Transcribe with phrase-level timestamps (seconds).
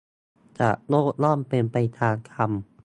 [0.57, 2.51] สัตว์โลกย่อมเป็นไปตามกรรม